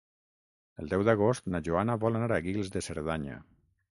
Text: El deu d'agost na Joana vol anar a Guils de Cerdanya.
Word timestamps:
El 0.83 0.87
deu 0.93 1.03
d'agost 1.09 1.51
na 1.55 1.61
Joana 1.69 1.97
vol 2.05 2.19
anar 2.21 2.31
a 2.39 2.45
Guils 2.47 2.75
de 2.77 2.85
Cerdanya. 2.89 3.37